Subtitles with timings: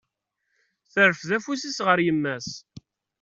[0.91, 2.49] Terfed afus-s ɣer yemma-s!